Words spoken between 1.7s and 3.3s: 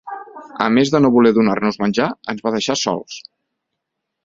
menjar, ens van deixar sols.